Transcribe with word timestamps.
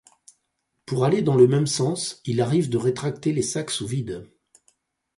Pour 0.87 1.05
aller 1.05 1.21
dans 1.21 1.35
le 1.35 1.47
même 1.47 1.67
sens, 1.67 2.21
il 2.25 2.41
arrive 2.41 2.71
de 2.71 2.77
rétracter 2.79 3.33
les 3.33 3.43
sacs 3.43 3.69
sous 3.69 3.85
vide. 3.85 4.27